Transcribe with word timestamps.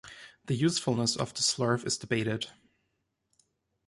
The 0.47 0.55
usefulness 0.55 1.15
of 1.15 1.31
the 1.35 1.41
slurve 1.41 1.85
is 1.85 1.95
debated. 1.95 2.47